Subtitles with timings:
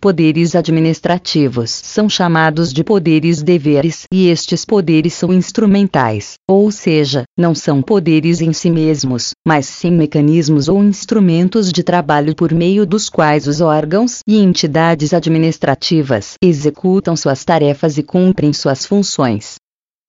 [0.00, 7.54] poderes administrativos são chamados de poderes deveres e estes poderes são instrumentais, ou seja, não
[7.54, 13.10] são poderes em si mesmos, mas sim mecanismos ou instrumentos de trabalho por meio dos
[13.10, 19.56] quais os órgãos e entidades administrativas executam suas tarefas e cumprem suas funções.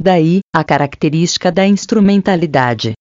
[0.02, 2.94] Daí, a característica da instrumentalidade.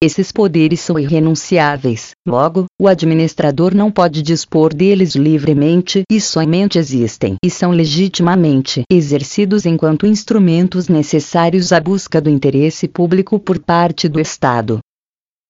[0.00, 7.34] Esses poderes são irrenunciáveis, logo, o administrador não pode dispor deles livremente e somente existem
[7.44, 14.20] e são legitimamente exercidos enquanto instrumentos necessários à busca do interesse público por parte do
[14.20, 14.78] Estado.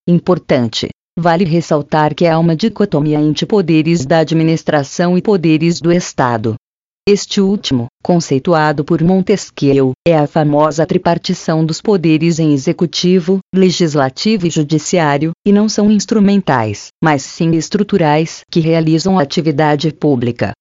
[0.07, 0.89] Importante.
[1.15, 6.55] Vale ressaltar que há uma dicotomia entre poderes da administração e poderes do Estado.
[7.07, 14.49] Este último, conceituado por Montesquieu, é a famosa tripartição dos poderes em executivo, legislativo e
[14.49, 20.53] judiciário, e não são instrumentais, mas sim estruturais, que realizam atividade pública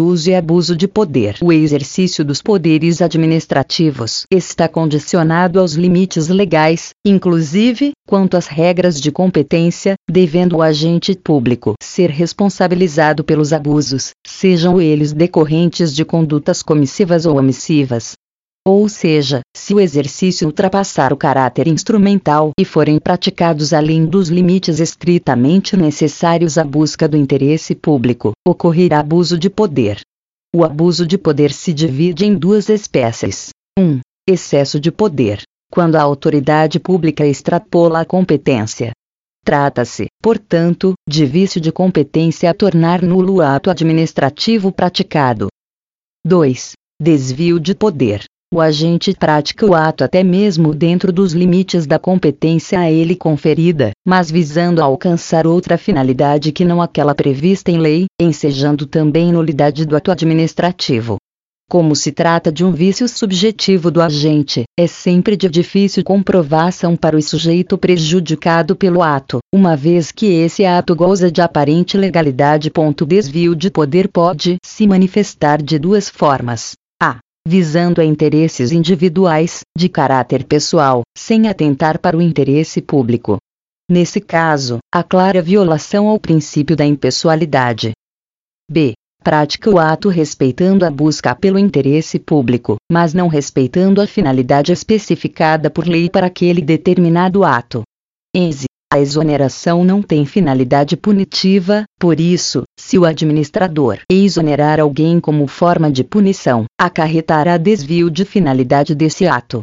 [0.00, 1.36] uso e abuso de poder.
[1.42, 9.10] O exercício dos poderes administrativos está condicionado aos limites legais, inclusive, quanto às regras de
[9.10, 17.26] competência, devendo o agente público ser responsabilizado pelos abusos, sejam eles decorrentes de condutas comissivas
[17.26, 18.14] ou omissivas,
[18.66, 24.78] ou seja, se o exercício ultrapassar o caráter instrumental e forem praticados além dos limites
[24.78, 30.00] estritamente necessários à busca do interesse público, ocorrerá abuso de poder.
[30.54, 33.48] O abuso de poder se divide em duas espécies.
[33.78, 33.82] 1.
[33.82, 38.92] Um, excesso de poder, quando a autoridade pública extrapola a competência.
[39.44, 45.48] Trata-se, portanto, de vício de competência a tornar nulo o ato administrativo praticado.
[46.26, 46.72] 2.
[47.00, 48.24] Desvio de poder,
[48.58, 53.92] o agente pratica o ato até mesmo dentro dos limites da competência a ele conferida,
[54.04, 59.94] mas visando alcançar outra finalidade que não aquela prevista em lei, ensejando também nulidade do
[59.94, 61.18] ato administrativo.
[61.70, 67.16] Como se trata de um vício subjetivo do agente, é sempre de difícil comprovação para
[67.16, 72.72] o sujeito prejudicado pelo ato, uma vez que esse ato goza de aparente legalidade.
[73.06, 76.74] Desvio de poder pode se manifestar de duas formas
[77.48, 83.38] visando a interesses individuais, de caráter pessoal, sem atentar para o interesse público.
[83.90, 87.92] Nesse caso, há clara violação ao princípio da impessoalidade.
[88.70, 88.92] B.
[89.24, 95.70] Prática o ato respeitando a busca pelo interesse público, mas não respeitando a finalidade especificada
[95.70, 97.82] por lei para aquele determinado ato.
[98.36, 98.66] Enze.
[98.90, 105.92] A exoneração não tem finalidade punitiva, por isso, se o administrador exonerar alguém como forma
[105.92, 109.60] de punição, acarretará desvio de finalidade desse ato.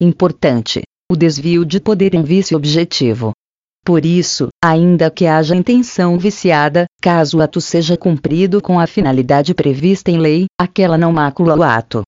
[0.00, 3.32] Importante: o desvio de poder é um vício objetivo.
[3.84, 9.54] Por isso, ainda que haja intenção viciada, caso o ato seja cumprido com a finalidade
[9.54, 12.02] prevista em lei, aquela não macula o ato.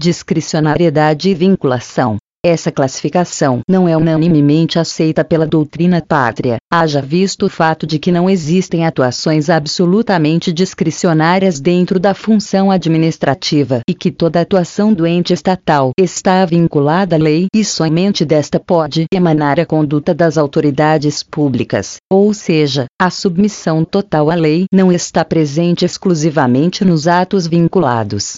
[0.00, 2.16] Discricionariedade e vinculação.
[2.42, 8.10] Essa classificação não é unanimemente aceita pela doutrina pátria, haja visto o fato de que
[8.10, 15.34] não existem atuações absolutamente discricionárias dentro da função administrativa e que toda atuação do ente
[15.34, 21.98] estatal está vinculada à lei e somente desta pode emanar a conduta das autoridades públicas,
[22.10, 28.36] ou seja, a submissão total à lei não está presente exclusivamente nos atos vinculados.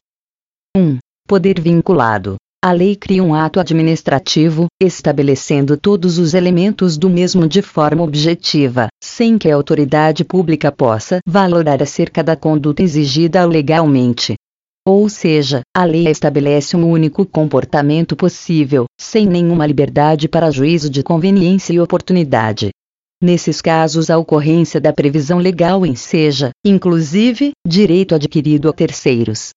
[0.77, 0.99] 1.
[1.29, 7.61] Poder vinculado a lei cria um ato administrativo, estabelecendo todos os elementos do mesmo de
[7.61, 14.35] forma objetiva, sem que a autoridade pública possa valorar acerca da conduta exigida legalmente.
[14.87, 21.03] Ou seja, a lei estabelece um único comportamento possível, sem nenhuma liberdade para juízo de
[21.03, 22.71] conveniência e oportunidade.
[23.21, 29.51] Nesses casos, a ocorrência da previsão legal enseja, inclusive, direito adquirido a terceiros.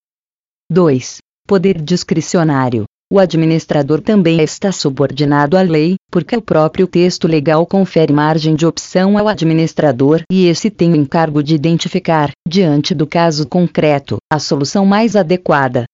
[0.71, 1.17] 2.
[1.47, 2.85] Poder discricionário.
[3.13, 8.65] O administrador também está subordinado à lei, porque o próprio texto legal confere margem de
[8.65, 14.39] opção ao administrador e esse tem o encargo de identificar, diante do caso concreto, a
[14.39, 15.85] solução mais adequada.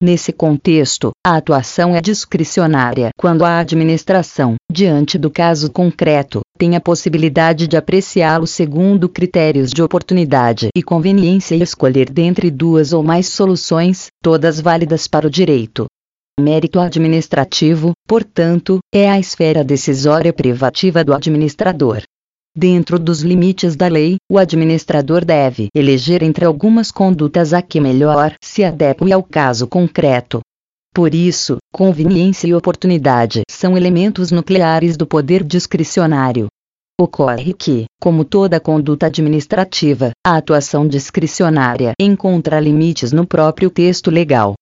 [0.00, 6.80] Nesse contexto, a atuação é discricionária quando a administração, diante do caso concreto, tem a
[6.80, 13.28] possibilidade de apreciá-lo segundo critérios de oportunidade e conveniência e escolher dentre duas ou mais
[13.28, 15.86] soluções, todas válidas para o direito
[16.38, 22.02] mérito administrativo, portanto, é a esfera decisória privativa do administrador.
[22.56, 28.34] Dentro dos limites da lei, o administrador deve eleger entre algumas condutas a que melhor
[28.42, 30.40] se adeque ao caso concreto.
[30.92, 36.48] Por isso, conveniência e oportunidade são elementos nucleares do poder discricionário.
[37.00, 44.54] Ocorre que, como toda conduta administrativa, a atuação discricionária encontra limites no próprio texto legal.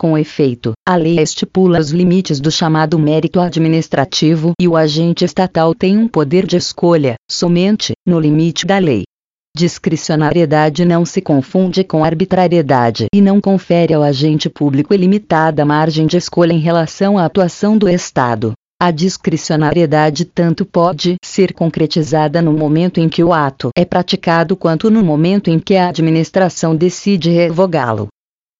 [0.00, 5.74] Com efeito, a lei estipula os limites do chamado mérito administrativo e o agente estatal
[5.74, 9.02] tem um poder de escolha, somente, no limite da lei.
[9.54, 16.16] Discricionariedade não se confunde com arbitrariedade e não confere ao agente público ilimitada margem de
[16.16, 18.54] escolha em relação à atuação do Estado.
[18.80, 24.90] A discricionariedade tanto pode ser concretizada no momento em que o ato é praticado quanto
[24.90, 28.08] no momento em que a administração decide revogá-lo.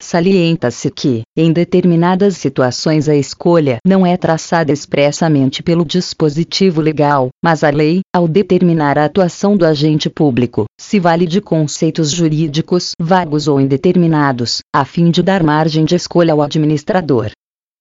[0.02, 7.62] Salienta-se que, em determinadas situações, a escolha não é traçada expressamente pelo dispositivo legal, mas
[7.62, 13.46] a lei, ao determinar a atuação do agente público, se vale de conceitos jurídicos vagos
[13.46, 17.30] ou indeterminados, a fim de dar margem de escolha ao administrador.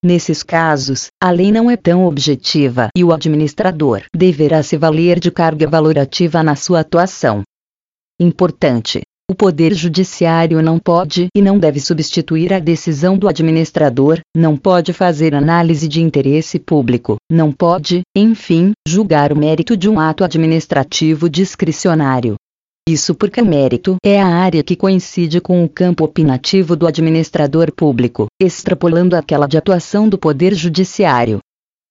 [0.04, 5.32] Nesses casos, a lei não é tão objetiva e o administrador deverá se valer de
[5.32, 7.44] carga valorativa na sua atuação.
[8.20, 9.02] Importante.
[9.30, 14.92] O Poder Judiciário não pode e não deve substituir a decisão do administrador, não pode
[14.92, 21.30] fazer análise de interesse público, não pode, enfim, julgar o mérito de um ato administrativo
[21.30, 22.38] discricionário,
[22.90, 27.72] isso porque o mérito é a área que coincide com o campo opinativo do administrador
[27.72, 31.38] público, extrapolando aquela de atuação do Poder Judiciário.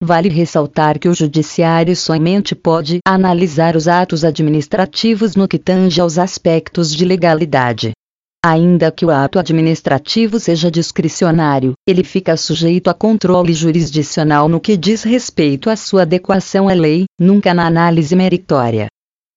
[0.01, 6.17] Vale ressaltar que o Judiciário somente pode analisar os atos administrativos no que tange aos
[6.17, 7.91] aspectos de legalidade.
[8.41, 14.77] Ainda que o ato administrativo seja discricionário, ele fica sujeito a controle jurisdicional no que
[14.77, 18.87] diz respeito à sua adequação à lei, nunca na análise meritória.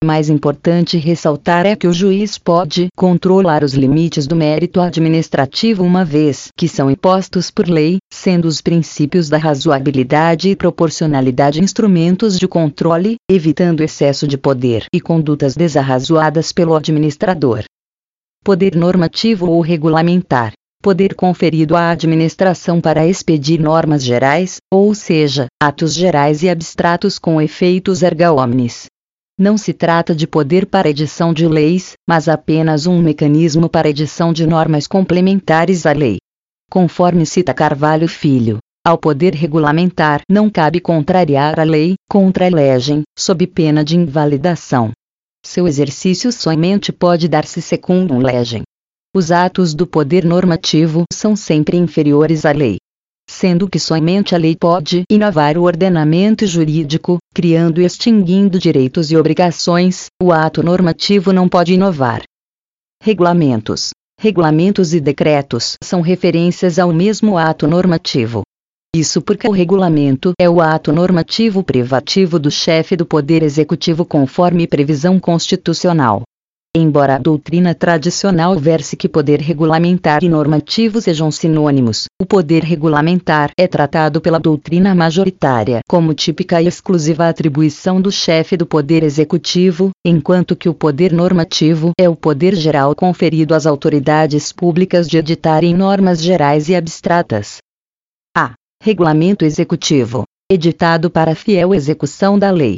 [0.03, 6.05] Mais importante ressaltar é que o juiz pode controlar os limites do mérito administrativo uma
[6.05, 12.49] vez que são impostos por lei, sendo os princípios da razoabilidade e proporcionalidade instrumentos de
[12.49, 17.63] controle, evitando excesso de poder e condutas desarrazoadas pelo administrador.
[18.45, 20.53] Poder normativo ou regulamentar
[20.83, 27.41] poder conferido à administração para expedir normas gerais, ou seja, atos gerais e abstratos com
[27.41, 28.87] efeitos erga omnes,
[29.43, 34.33] não se trata de poder para edição de leis, mas apenas um mecanismo para edição
[34.33, 36.19] de normas complementares à lei.
[36.71, 43.85] Conforme cita Carvalho Filho, ao poder regulamentar não cabe contrariar a lei, contra-legem, sob pena
[43.85, 44.93] de invalidação.
[45.44, 48.62] Seu exercício somente pode dar-se secundum legem.
[49.12, 52.79] Os atos do poder normativo são sempre inferiores à lei
[53.32, 59.17] sendo que somente a lei pode inovar o ordenamento jurídico, criando e extinguindo direitos e
[59.17, 62.23] obrigações, o ato normativo não pode inovar.
[63.02, 63.90] Regulamentos.
[64.20, 68.43] Regulamentos e decretos são referências ao mesmo ato normativo.
[68.94, 74.69] Isso porque o regulamento é o ato normativo privativo do chefe do Poder Executivo conforme
[74.69, 76.23] previsão constitucional.
[76.75, 83.51] Embora a doutrina tradicional verse que poder regulamentar e normativo sejam sinônimos, o poder regulamentar
[83.59, 89.91] é tratado pela doutrina majoritária como típica e exclusiva atribuição do chefe do poder executivo,
[90.03, 95.75] enquanto que o poder normativo é o poder geral conferido às autoridades públicas de editarem
[95.75, 97.59] normas gerais e abstratas.
[98.35, 98.55] A.
[98.83, 100.25] Regulamento Executivo.
[100.51, 102.77] Editado para fiel execução da lei.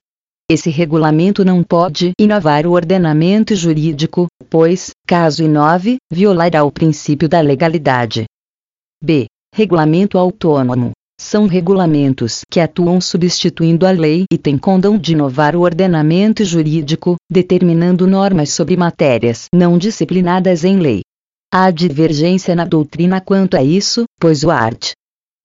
[0.50, 7.40] Esse regulamento não pode inovar o ordenamento jurídico, pois, caso inove, violará o princípio da
[7.40, 8.24] legalidade.
[9.02, 9.24] B.
[9.54, 10.90] Regulamento autônomo.
[11.18, 17.16] São regulamentos que atuam substituindo a lei e têm condão de inovar o ordenamento jurídico,
[17.30, 21.00] determinando normas sobre matérias não disciplinadas em lei.
[21.50, 24.90] Há divergência na doutrina quanto a isso, pois o art.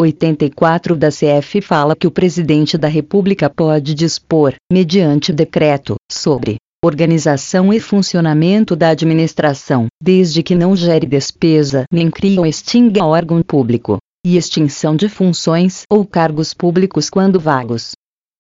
[0.01, 7.73] 84 da CF fala que o presidente da República pode dispor, mediante decreto, sobre organização
[7.73, 13.97] e funcionamento da administração, desde que não gere despesa nem crie ou extinga órgão público,
[14.25, 17.91] e extinção de funções ou cargos públicos quando vagos.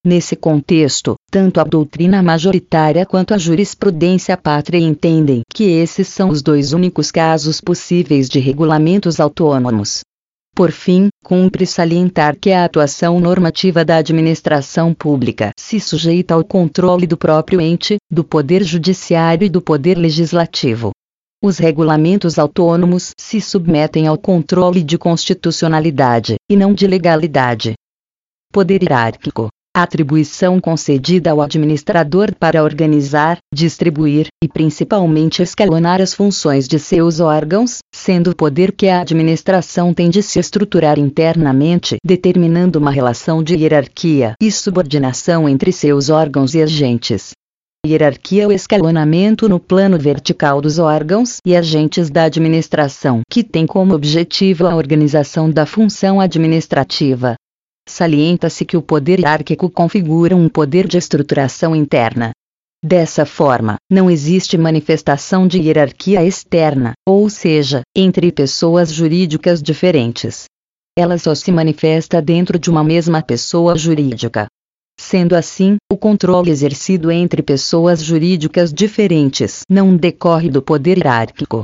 [0.05, 6.41] Nesse contexto, tanto a doutrina majoritária quanto a jurisprudência pátria entendem que esses são os
[6.41, 9.99] dois únicos casos possíveis de regulamentos autônomos.
[10.59, 17.07] Por fim, cumpre salientar que a atuação normativa da administração pública se sujeita ao controle
[17.07, 20.91] do próprio ente, do Poder Judiciário e do Poder Legislativo.
[21.41, 27.75] Os regulamentos autônomos se submetem ao controle de constitucionalidade, e não de legalidade.
[28.51, 29.47] Poder hierárquico
[29.83, 37.79] atribuição concedida ao administrador para organizar, distribuir e principalmente escalonar as funções de seus órgãos,
[37.93, 43.55] sendo o poder que a administração tem de se estruturar internamente, determinando uma relação de
[43.55, 47.31] hierarquia e subordinação entre seus órgãos e agentes.
[47.85, 53.93] Hierarquia o escalonamento no plano vertical dos órgãos e agentes da administração, que tem como
[53.93, 57.35] objetivo a organização da função administrativa.
[57.89, 62.31] Salienta-se que o poder hierárquico configura um poder de estruturação interna.
[62.85, 70.45] Dessa forma, não existe manifestação de hierarquia externa, ou seja, entre pessoas jurídicas diferentes.
[70.97, 74.45] Ela só se manifesta dentro de uma mesma pessoa jurídica.
[74.97, 81.63] Sendo assim, o controle exercido entre pessoas jurídicas diferentes não decorre do poder hierárquico.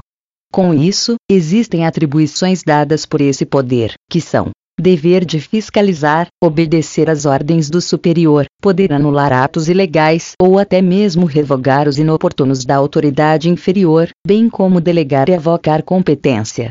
[0.51, 7.25] Com isso, existem atribuições dadas por esse poder, que são dever de fiscalizar, obedecer às
[7.25, 13.50] ordens do superior, poder anular atos ilegais ou até mesmo revogar os inoportunos da autoridade
[13.50, 16.70] inferior, bem como delegar e avocar competência.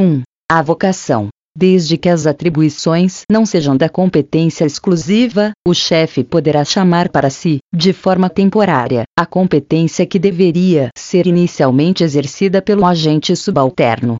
[0.00, 0.22] 1.
[0.50, 7.30] Avocação Desde que as atribuições não sejam da competência exclusiva, o chefe poderá chamar para
[7.30, 14.16] si, de forma temporária, a competência que deveria ser inicialmente exercida pelo agente subalterno.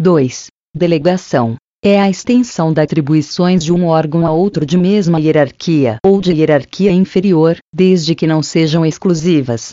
[0.00, 0.46] 2.
[0.74, 6.18] Delegação é a extensão das atribuições de um órgão a outro de mesma hierarquia ou
[6.18, 9.72] de hierarquia inferior, desde que não sejam exclusivas.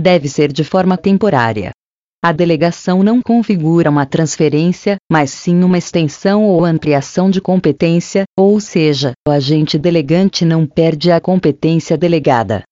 [0.00, 1.70] Deve ser de forma temporária.
[2.24, 8.58] A delegação não configura uma transferência, mas sim uma extensão ou ampliação de competência, ou
[8.58, 12.62] seja, o agente delegante não perde a competência delegada.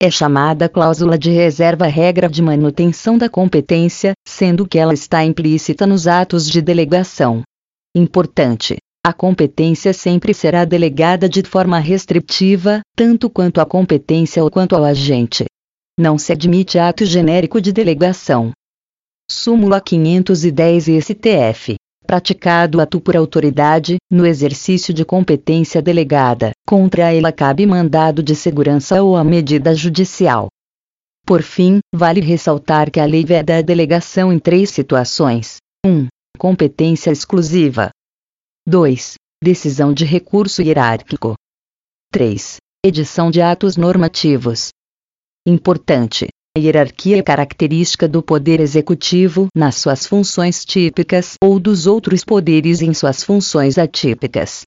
[0.00, 5.84] É chamada cláusula de reserva regra de manutenção da competência, sendo que ela está implícita
[5.84, 7.42] nos atos de delegação.
[7.98, 14.76] Importante: a competência sempre será delegada de forma restritiva, tanto quanto a competência ou quanto
[14.76, 15.46] ao agente.
[15.98, 18.52] Não se admite ato genérico de delegação.
[19.30, 21.76] Súmula 510 STF.
[22.06, 29.02] Praticado ato por autoridade, no exercício de competência delegada, contra ela cabe mandado de segurança
[29.02, 30.48] ou a medida judicial.
[31.24, 35.56] Por fim, vale ressaltar que a lei veda a delegação em três situações.
[35.84, 36.08] 1.
[36.36, 37.90] Competência exclusiva.
[38.68, 39.14] 2.
[39.42, 41.34] Decisão de recurso hierárquico.
[42.12, 42.56] 3.
[42.84, 44.68] Edição de atos normativos.
[45.46, 46.28] Importante.
[46.56, 52.82] A hierarquia é característica do poder executivo nas suas funções típicas ou dos outros poderes
[52.82, 54.62] em suas funções atípicas.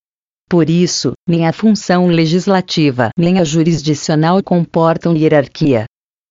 [0.50, 5.86] Por isso, nem a função legislativa nem a jurisdicional comportam hierarquia.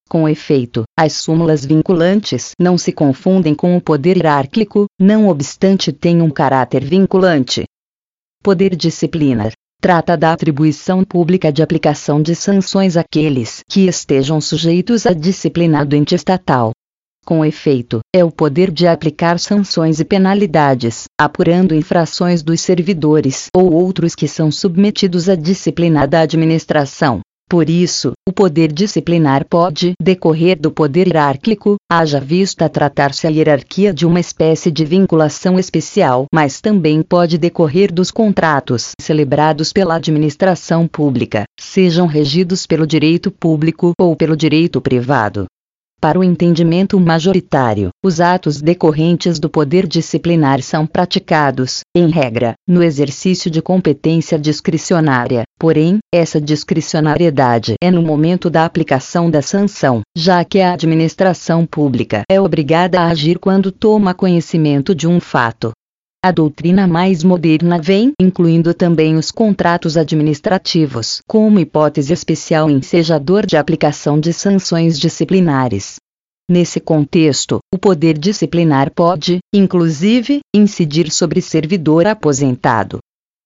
[0.09, 6.19] Com efeito, as súmulas vinculantes não se confundem com o poder hierárquico, não obstante têm
[6.19, 7.65] um caráter vinculante.
[8.41, 15.13] Poder disciplinar trata da atribuição pública de aplicação de sanções àqueles que estejam sujeitos a
[15.13, 16.71] disciplina do ente estatal.
[17.23, 23.71] Com efeito, é o poder de aplicar sanções e penalidades, apurando infrações dos servidores ou
[23.71, 27.21] outros que são submetidos à disciplina da administração.
[27.49, 33.91] Por isso, o poder disciplinar pode decorrer do poder hierárquico, haja vista tratar-se a hierarquia
[33.91, 40.87] de uma espécie de vinculação especial, mas também pode decorrer dos contratos celebrados pela administração
[40.87, 45.47] pública, sejam regidos pelo direito público ou pelo direito privado.
[46.01, 52.81] Para o entendimento majoritário, os atos decorrentes do poder disciplinar são praticados, em regra, no
[52.81, 60.45] exercício de competência discricionária, porém, essa discricionariedade é no momento da aplicação da sanção, já
[60.45, 65.73] que a administração pública é obrigada a agir quando toma conhecimento de um fato,
[66.23, 73.55] a doutrina mais moderna vem incluindo também os contratos administrativos como hipótese especial ensejador de
[73.55, 75.95] aplicação de sanções disciplinares.
[76.49, 82.99] Nesse contexto, o poder disciplinar pode, inclusive, incidir sobre servidor aposentado,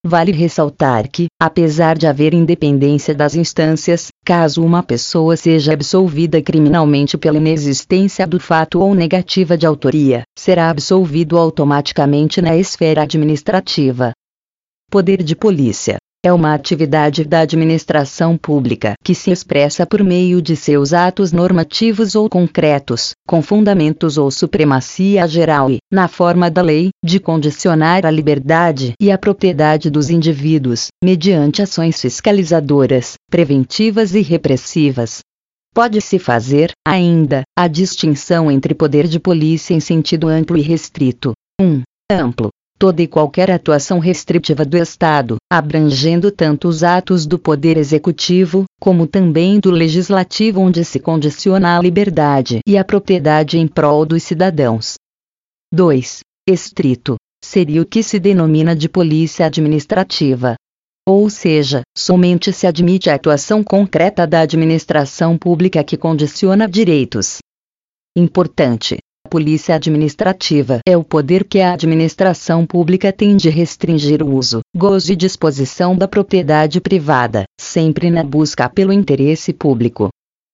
[0.06, 7.18] Vale ressaltar que, apesar de haver independência das instâncias, caso uma pessoa seja absolvida criminalmente
[7.18, 14.12] pela inexistência do fato ou negativa de autoria, será absolvido automaticamente na esfera administrativa.
[14.90, 20.56] Poder de polícia é uma atividade da administração pública que se expressa por meio de
[20.56, 26.92] seus atos normativos ou concretos, com fundamentos ou supremacia geral e, na forma da lei,
[27.04, 35.20] de condicionar a liberdade e a propriedade dos indivíduos, mediante ações fiscalizadoras, preventivas e repressivas.
[35.76, 41.34] Pode-se fazer, ainda, a distinção entre poder de polícia em sentido amplo e restrito.
[41.60, 41.66] 1.
[41.66, 42.50] Um, amplo
[42.84, 49.08] toda e qualquer atuação restritiva do Estado, abrangendo tanto os atos do Poder Executivo, como
[49.08, 54.96] também do Legislativo, onde se condiciona a liberdade e a propriedade em prol dos cidadãos.
[55.74, 56.20] 2.
[56.46, 60.56] Estrito seria o que se denomina de polícia administrativa.
[61.08, 67.38] Ou seja, somente se admite a atuação concreta da administração pública que condiciona direitos.
[68.14, 68.98] Importante.
[69.30, 75.12] Polícia administrativa é o poder que a administração pública tem de restringir o uso, gozo
[75.12, 80.10] e disposição da propriedade privada, sempre na busca pelo interesse público.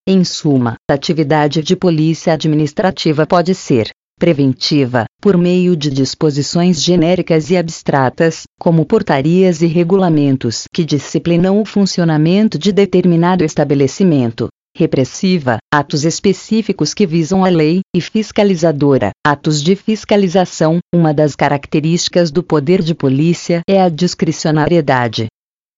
[0.08, 7.50] Em suma, a atividade de polícia administrativa pode ser preventiva, por meio de disposições genéricas
[7.50, 14.50] e abstratas, como portarias e regulamentos que disciplinam o funcionamento de determinado estabelecimento.
[14.80, 20.80] Repressiva, atos específicos que visam a lei, e fiscalizadora, atos de fiscalização.
[20.96, 25.28] Uma das características do poder de polícia é a discricionariedade.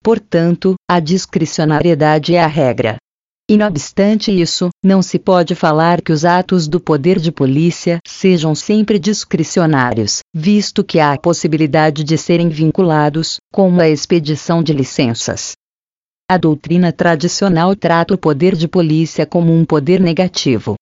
[0.04, 2.96] Portanto, a discricionariedade é a regra,
[3.50, 7.98] e não obstante isso, não se pode falar que os atos do poder de polícia
[8.06, 14.72] sejam sempre discricionários, visto que há a possibilidade de serem vinculados, como a expedição de
[14.72, 15.52] licenças.
[16.30, 20.74] A doutrina tradicional trata o poder de polícia como um poder negativo.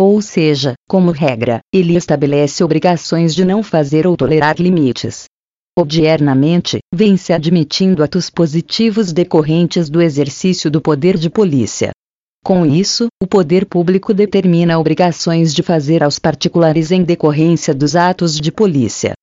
[0.00, 5.24] Ou seja, como regra, ele estabelece obrigações de não fazer ou tolerar limites.
[5.78, 11.90] Odiernamente, vem-se admitindo atos positivos decorrentes do exercício do poder de polícia,
[12.44, 18.38] com isso, o poder público determina obrigações de fazer aos particulares em decorrência dos atos
[18.38, 19.14] de polícia.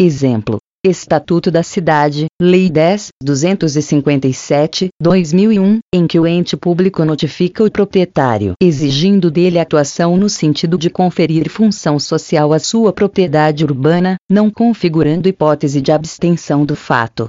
[0.00, 0.58] Exemplo:
[0.88, 9.30] Estatuto da Cidade, Lei 10.257, 2001, em que o ente público notifica o proprietário, exigindo
[9.30, 15.80] dele atuação no sentido de conferir função social à sua propriedade urbana, não configurando hipótese
[15.80, 17.28] de abstenção do fato.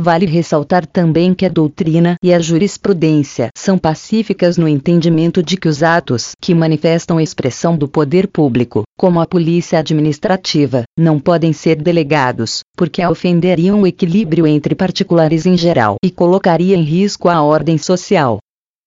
[0.00, 5.68] Vale ressaltar também que a doutrina e a jurisprudência são pacíficas no entendimento de que
[5.68, 11.76] os atos que manifestam expressão do poder público, como a polícia administrativa, não podem ser
[11.76, 17.76] delegados, porque ofenderiam o equilíbrio entre particulares em geral e colocaria em risco a ordem
[17.76, 18.38] social.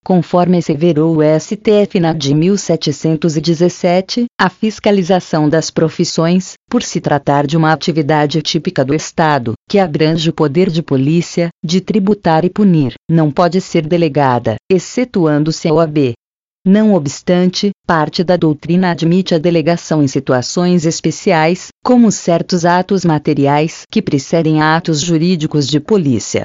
[0.05, 7.57] Conforme asseverou o STF na de 1717, a fiscalização das profissões, por se tratar de
[7.57, 12.93] uma atividade típica do Estado, que abrange o poder de polícia, de tributar e punir,
[13.09, 16.13] não pode ser delegada, excetuando-se a OAB.
[16.63, 23.81] Não obstante, parte da doutrina admite a delegação em situações especiais, como certos atos materiais
[23.91, 26.43] que precedem atos jurídicos de polícia.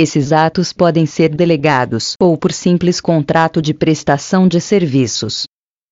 [0.00, 5.44] Esses atos podem ser delegados ou por simples contrato de prestação de serviços.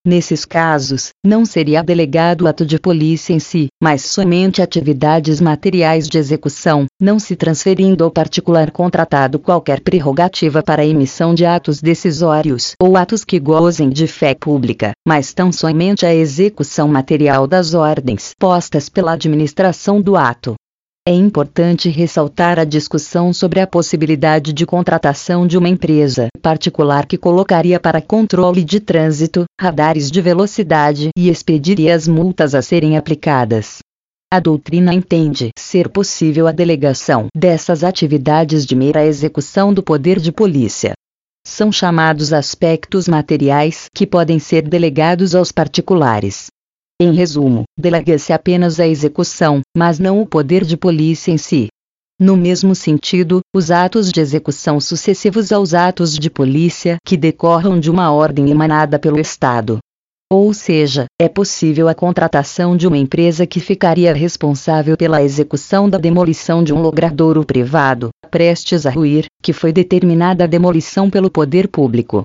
[0.05, 6.07] Nesses casos, não seria delegado o ato de polícia em si, mas somente atividades materiais
[6.07, 11.81] de execução, não se transferindo ao particular contratado qualquer prerrogativa para a emissão de atos
[11.81, 17.73] decisórios ou atos que gozem de fé pública, mas tão somente a execução material das
[17.73, 20.55] ordens postas pela administração do ato.
[21.07, 27.17] É importante ressaltar a discussão sobre a possibilidade de contratação de uma empresa particular que
[27.17, 33.77] colocaria para controle de trânsito, radares de velocidade e expediria as multas a serem aplicadas.
[34.29, 40.33] A doutrina entende ser possível a delegação dessas atividades de mera execução do poder de
[40.33, 40.91] polícia.
[41.47, 46.47] São chamados aspectos materiais que podem ser delegados aos particulares.
[46.99, 51.67] Em resumo, delega-se apenas a execução, mas não o poder de polícia em si.
[52.19, 57.91] No mesmo sentido, os atos de execução sucessivos aos atos de polícia que decorram de
[57.91, 59.77] uma ordem emanada pelo Estado.
[60.27, 65.99] Ou seja, é possível a contratação de uma empresa que ficaria responsável pela execução da
[65.99, 71.67] demolição de um logradouro privado, prestes a ruir, que foi determinada a demolição pelo poder
[71.67, 72.23] público.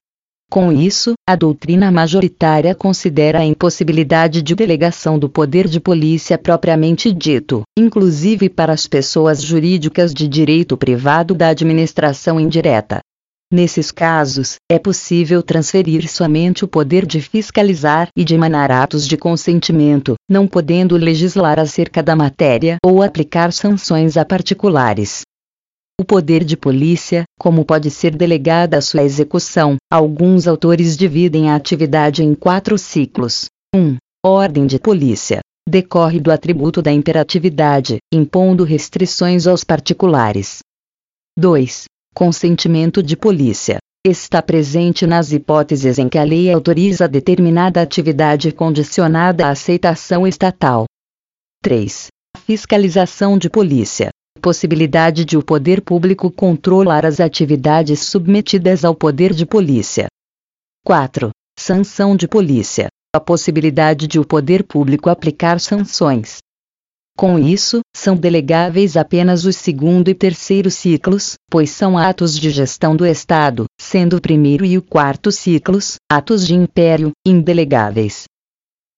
[0.52, 7.10] Com isso, a doutrina majoritária considera a impossibilidade de delegação do poder de polícia propriamente
[7.10, 12.98] dito, inclusive para as pessoas jurídicas de direito privado da administração indireta.
[13.50, 19.16] Nesses casos, é possível transferir somente o poder de fiscalizar e de emanar atos de
[19.16, 25.22] consentimento, não podendo legislar acerca da matéria ou aplicar sanções a particulares
[26.02, 29.76] o poder de polícia, como pode ser delegada a sua execução.
[29.88, 33.46] Alguns autores dividem a atividade em quatro ciclos.
[33.72, 33.78] 1.
[33.78, 35.38] Um, ordem de polícia.
[35.66, 40.58] Decorre do atributo da imperatividade, impondo restrições aos particulares.
[41.38, 41.84] 2.
[42.12, 43.78] Consentimento de polícia.
[44.04, 50.84] Está presente nas hipóteses em que a lei autoriza determinada atividade condicionada à aceitação estatal.
[51.62, 52.08] 3.
[52.44, 54.10] Fiscalização de polícia
[54.42, 60.08] possibilidade de o poder público controlar as atividades submetidas ao poder de polícia.
[60.84, 61.30] 4.
[61.56, 62.88] Sanção de polícia.
[63.14, 66.38] A possibilidade de o poder público aplicar sanções.
[67.16, 72.96] Com isso, são delegáveis apenas os segundo e terceiro ciclos, pois são atos de gestão
[72.96, 78.24] do Estado, sendo o primeiro e o quarto ciclos, atos de império, indelegáveis.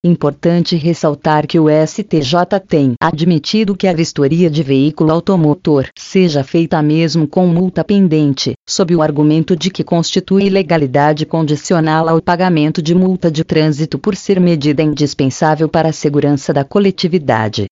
[0.06, 6.82] Importante ressaltar que o STJ tem admitido que a vistoria de veículo automotor seja feita
[6.82, 12.94] mesmo com multa pendente, sob o argumento de que constitui ilegalidade condicional ao pagamento de
[12.94, 17.64] multa de trânsito por ser medida indispensável para a segurança da coletividade.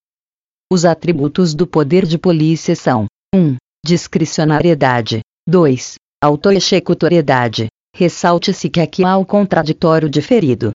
[0.73, 3.57] Os atributos do poder de polícia são: 1.
[3.85, 5.21] Discricionariedade.
[5.47, 5.97] 2.
[6.25, 7.67] Autoexecutoriedade.
[7.95, 10.73] Ressalte-se que aqui há o contraditório diferido.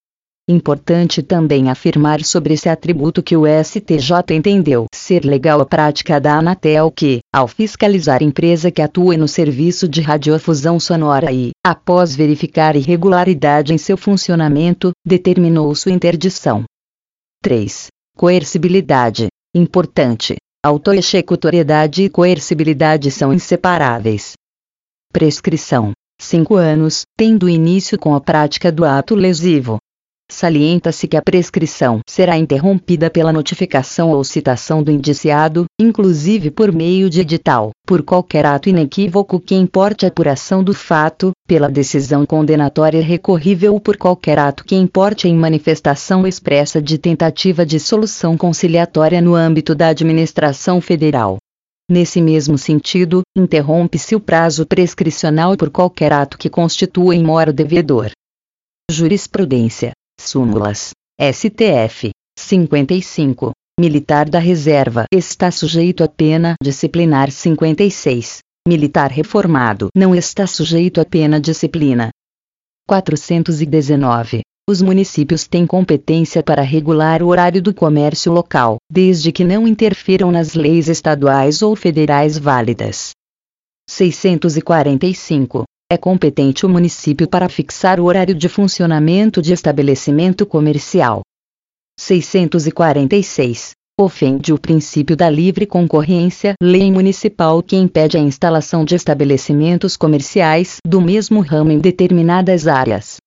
[0.49, 6.37] Importante também afirmar sobre esse atributo que o STJ entendeu ser legal a prática da
[6.37, 12.77] Anatel que, ao fiscalizar empresa que atue no serviço de radiofusão sonora e, após verificar
[12.77, 16.63] irregularidade em seu funcionamento, determinou sua interdição.
[17.43, 17.87] 3.
[18.15, 19.27] Coercibilidade.
[19.53, 20.37] Importante.
[20.65, 24.31] Autoexecutoriedade e coercibilidade são inseparáveis.
[25.11, 25.91] Prescrição.
[26.21, 29.77] 5 anos, tendo início com a prática do ato lesivo.
[30.29, 37.09] Salienta-se que a prescrição será interrompida pela notificação ou citação do indiciado, inclusive por meio
[37.09, 43.01] de edital, por qualquer ato inequívoco que importe a apuração do fato, pela decisão condenatória
[43.01, 49.21] recorrível ou por qualquer ato que importe em manifestação expressa de tentativa de solução conciliatória
[49.21, 51.37] no âmbito da administração federal.
[51.89, 58.11] Nesse mesmo sentido, interrompe-se o prazo prescricional por qualquer ato que constitua em mora devedor.
[58.91, 60.91] Jurisprudência Súmulas.
[61.19, 62.09] STF.
[62.37, 63.51] 55.
[63.79, 68.39] Militar da Reserva está sujeito a pena disciplinar 56.
[68.67, 72.09] Militar reformado não está sujeito a pena disciplina.
[72.87, 74.41] 419.
[74.69, 80.29] Os municípios têm competência para regular o horário do comércio local, desde que não interfiram
[80.29, 83.11] nas leis estaduais ou federais válidas.
[83.89, 91.21] 645 é competente o município para fixar o horário de funcionamento de estabelecimento comercial.
[91.97, 93.71] 646.
[93.99, 100.77] Ofende o princípio da livre concorrência, lei municipal que impede a instalação de estabelecimentos comerciais
[100.85, 103.17] do mesmo ramo em determinadas áreas.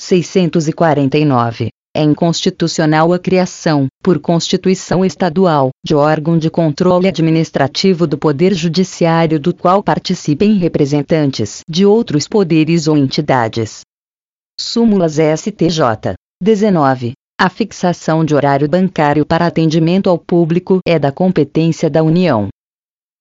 [0.00, 1.71] 649.
[1.94, 9.38] É inconstitucional a criação, por Constituição Estadual, de órgão de controle administrativo do Poder Judiciário
[9.38, 13.82] do qual participem representantes de outros poderes ou entidades.
[14.58, 16.14] Súmulas STJ.
[16.42, 17.12] 19.
[17.38, 22.48] A fixação de horário bancário para atendimento ao público é da competência da União.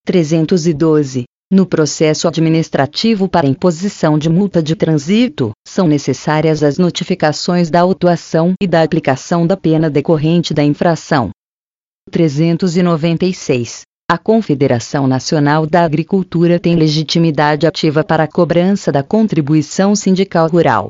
[0.06, 1.26] 312.
[1.54, 8.54] No processo administrativo para imposição de multa de trânsito, são necessárias as notificações da autuação
[8.64, 11.30] e da aplicação da pena decorrente da infração.
[12.10, 13.82] 396.
[14.10, 20.88] A Confederação Nacional da Agricultura tem legitimidade ativa para a cobrança da contribuição sindical rural.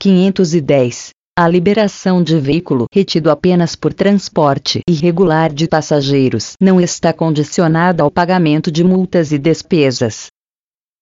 [0.00, 1.10] 510.
[1.36, 8.10] A liberação de veículo retido apenas por transporte irregular de passageiros não está condicionada ao
[8.10, 10.28] pagamento de multas e despesas.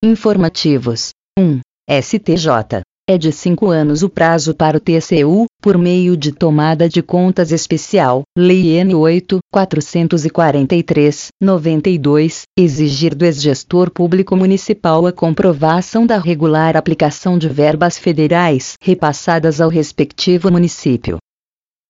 [0.02, 1.10] Informativos.
[1.38, 1.60] 1.
[2.00, 2.80] STJ.
[3.06, 7.52] É de 5 anos o prazo para o TCU, por meio de tomada de contas
[7.52, 16.76] especial, Lei N 8, 443, 92, exigir do ex-gestor público municipal a comprovação da regular
[16.76, 21.18] aplicação de verbas federais repassadas ao respectivo município.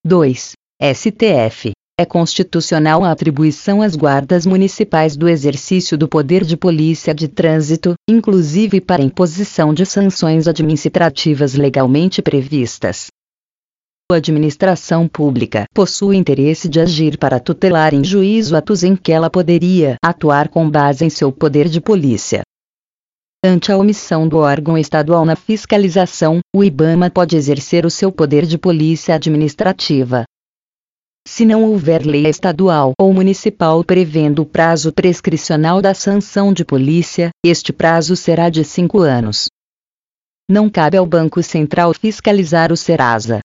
[0.04, 0.52] 2.
[0.94, 7.28] STF é constitucional a atribuição às guardas municipais do exercício do poder de polícia de
[7.28, 13.08] trânsito, inclusive para imposição de sanções administrativas legalmente previstas.
[14.12, 19.96] Administração pública possui interesse de agir para tutelar em juízo atos em que ela poderia
[20.04, 22.42] atuar com base em seu poder de polícia.
[23.44, 28.46] Ante a omissão do órgão estadual na fiscalização, o IBAMA pode exercer o seu poder
[28.46, 30.24] de polícia administrativa,
[31.26, 37.30] se não houver lei estadual ou municipal prevendo o prazo prescricional da sanção de polícia,
[37.44, 39.46] este prazo será de cinco anos.
[40.50, 43.40] Não cabe ao Banco Central fiscalizar o Serasa.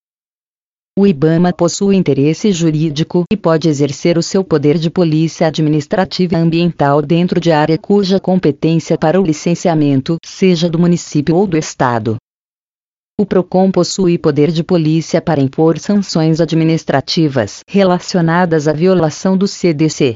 [0.99, 7.03] O IBAMA possui interesse jurídico e pode exercer o seu poder de polícia administrativa ambiental
[7.03, 12.15] dentro de área cuja competência para o licenciamento seja do município ou do Estado.
[13.15, 20.15] O PROCON possui poder de polícia para impor sanções administrativas relacionadas à violação do CDC.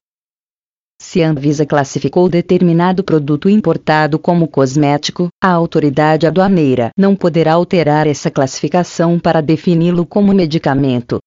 [1.03, 8.05] Se a Anvisa classificou determinado produto importado como cosmético, a autoridade aduaneira não poderá alterar
[8.05, 11.19] essa classificação para defini-lo como medicamento.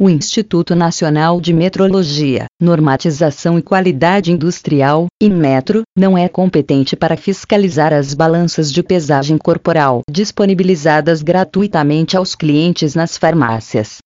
[0.00, 7.92] o Instituto Nacional de Metrologia, Normatização e Qualidade Industrial, INMetro, não é competente para fiscalizar
[7.92, 13.98] as balanças de pesagem corporal disponibilizadas gratuitamente aos clientes nas farmácias.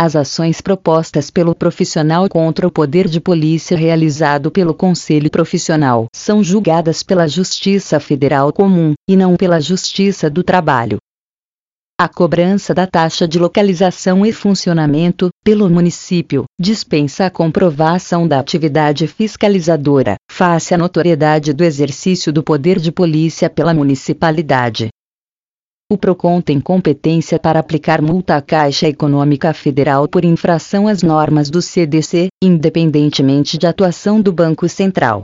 [0.00, 6.40] As ações propostas pelo profissional contra o poder de polícia realizado pelo Conselho Profissional são
[6.40, 10.98] julgadas pela Justiça Federal Comum, e não pela Justiça do Trabalho.
[12.00, 19.08] A cobrança da taxa de localização e funcionamento, pelo município, dispensa a comprovação da atividade
[19.08, 24.90] fiscalizadora, face à notoriedade do exercício do poder de polícia pela municipalidade.
[25.90, 31.48] O PROCON tem competência para aplicar multa à Caixa Econômica Federal por infração às normas
[31.48, 35.22] do CDC, independentemente de atuação do Banco Central.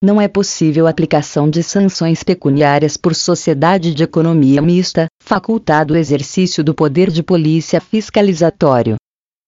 [0.00, 6.62] Não é possível aplicação de sanções pecuniárias por sociedade de economia mista, facultado o exercício
[6.62, 8.94] do poder de polícia fiscalizatório.